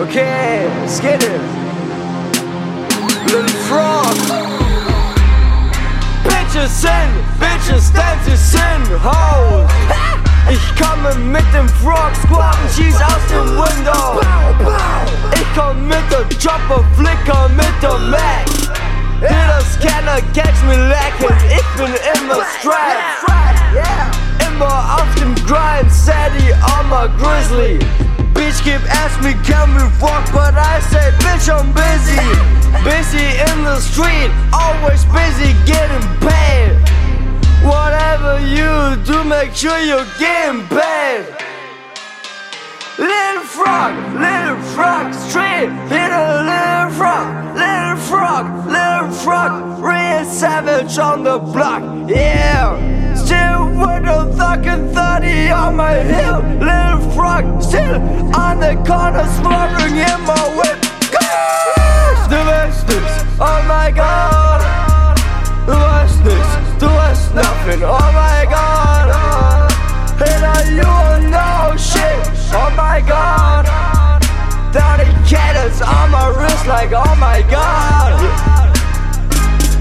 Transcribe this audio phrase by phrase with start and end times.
[0.00, 0.66] Okay,
[1.04, 1.40] it.
[3.26, 4.16] Little frog.
[6.24, 9.70] Bitches in, bitches dances in, hoes.
[10.48, 14.20] Ich komme mit dem Frog Squad und schieß aus dem Window.
[15.34, 18.46] Ich komm mit der Chopper, Flicker mit der Mac.
[19.20, 23.28] Hitters keiner catch me lacking, ich bin immer strapped.
[24.48, 27.78] Immer auf dem Grind, Sadie, Armor, Grizzly.
[28.62, 32.16] Bitch keep ask me can we fuck, but I say bitch I'm busy.
[32.84, 36.78] Busy in the street, always busy getting paid.
[37.64, 41.26] Whatever you do, make sure you're getting paid.
[42.98, 50.98] Little frog, little frog, straight hit a little frog, little frog, little frog, real savage
[50.98, 52.91] on the block, yeah.
[53.32, 57.96] Still with a fucking 30 on my hip, little frog, still
[58.36, 60.76] on the corner, smoking in my whip.
[62.28, 64.60] Du weißt nix, oh my god.
[65.64, 66.44] Du weißt nix,
[66.78, 69.08] du weißt nothing, oh my god.
[70.20, 72.20] And I you will know shit,
[72.52, 73.64] oh my god.
[74.74, 78.12] 30 candles on my wrist, like oh my god.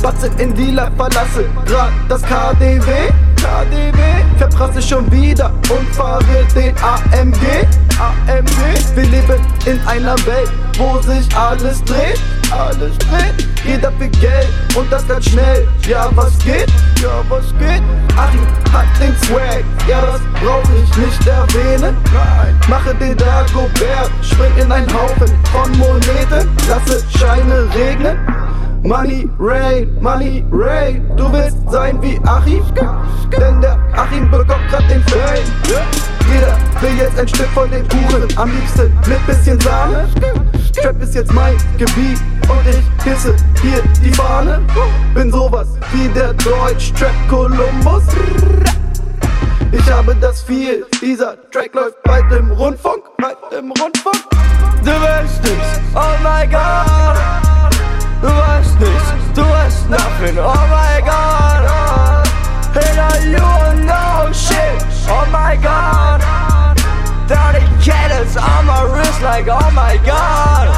[0.00, 3.21] Batzen in Dealer, verlasse grad das KaDeWe.
[3.42, 3.98] KDW,
[4.38, 6.22] verprasse schon wieder und fahre
[6.54, 7.66] den AMG.
[7.98, 12.20] AMG, wir leben in einer Welt, wo sich alles dreht.
[12.52, 15.66] Alles dreht, jeder will Geld und das ganz schnell.
[15.88, 16.70] Ja, was geht?
[17.00, 17.82] Ja, was geht?
[18.16, 21.96] Achim hat den Swag, ja, das brauch ich nicht erwähnen.
[22.14, 28.18] Nein, mache den Dagobert, spring in einen Haufen von Moneten, lasse Scheine regnen.
[28.84, 32.64] Money Rain, Money Rain, du willst sein wie Achim?
[33.30, 35.44] Denn der Achim bekommt grad den Fame.
[36.32, 40.08] Jeder will jetzt ein Stück von den Kuchen, am liebsten mit bisschen Sahne.
[40.82, 44.60] Trap ist jetzt mein Gebiet und ich hisse hier die Fahne.
[45.14, 48.02] Bin sowas wie der Deutsch-Trap Columbus.
[49.70, 54.16] Ich habe das viel, dieser Track läuft bald im Rundfunk, bald im Rundfunk.
[54.84, 55.40] Du nix,
[55.94, 57.51] oh my god.
[69.22, 70.71] Like oh my god.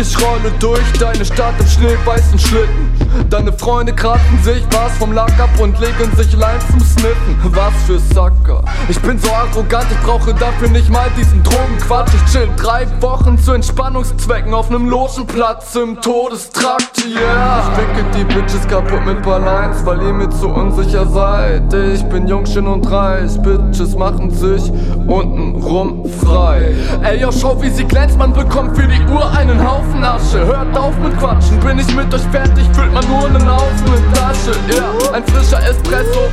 [0.00, 2.90] Ich rolle durch deine Stadt im schneeweißen Schlitten.
[3.30, 7.38] Deine Freunde kratzen sich was vom Lack ab und legen sich Leim zum Sniffen.
[7.44, 8.64] Was für Sacker.
[8.88, 12.10] Ich bin so arrogant, ich brauche dafür nicht mal diesen Drogenquatsch.
[12.12, 17.62] Ich chill drei Wochen zu Entspannungszwecken auf nem Logenplatz im Todestrakt, yeah.
[17.62, 21.72] Ich ficke die Bitches kaputt mit paar Lines, weil ihr mir zu unsicher seid.
[21.72, 23.40] Ich bin jung, und reich.
[23.42, 24.72] Bitches machen sich
[25.06, 26.74] untenrum frei.
[27.02, 29.83] Ey, yo, schau, wie sie glänzt, man bekommt für die Uhr einen Haufen.
[29.84, 30.46] Haufen Asche.
[30.46, 34.12] Hört auf mit Quatschen, bin ich mit euch fertig, füllt man nur einen Haufen in
[34.14, 34.52] Tasche.
[34.68, 36.30] Yeah, ein frischer Espresso.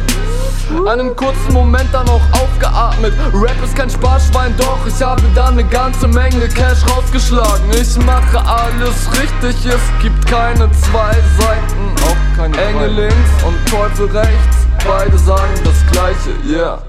[0.87, 3.13] Einen kurzen Moment dann auch aufgeatmet.
[3.33, 7.69] Rap ist kein Sparschwein, doch ich habe da eine ganze Menge Cash rausgeschlagen.
[7.73, 14.17] Ich mache alles richtig, es gibt keine zwei Seiten, auch keine Engel links und Teufel
[14.17, 14.67] rechts.
[14.87, 16.81] Beide sagen das gleiche, yeah.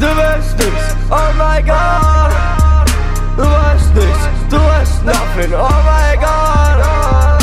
[0.00, 2.21] Du weißt nix, oh my god.
[5.34, 7.42] Nothing, oh my god.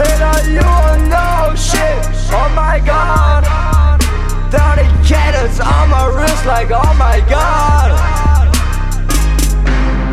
[0.00, 3.44] And you will know shit, oh my god.
[4.50, 7.90] 30 candles on my wrist, like oh my god.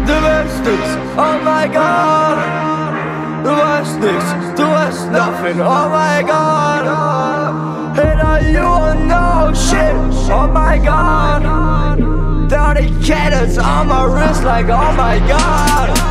[0.06, 0.82] Du weißt nix,
[1.18, 2.38] oh my god.
[3.44, 4.24] Du weißt nix,
[4.56, 6.88] du weißt nothing, oh my god.
[8.00, 9.96] And you will know shit,
[10.32, 11.44] oh my god.
[12.50, 16.07] 30 candles on my wrist, like oh my god.